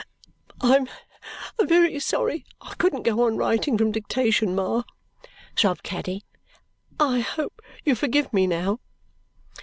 "I 0.61 0.77
am 0.77 0.87
very 1.61 1.99
sorry 1.99 2.43
I 2.59 2.73
couldn't 2.79 3.03
go 3.03 3.23
on 3.27 3.37
writing 3.37 3.77
from 3.77 3.91
dictation, 3.91 4.55
Ma," 4.55 4.81
sobbed 5.55 5.83
Caddy. 5.83 6.23
"I 6.99 7.19
hope 7.19 7.61
you 7.85 7.93
forgive 7.93 8.33
me 8.33 8.47
now." 8.47 8.79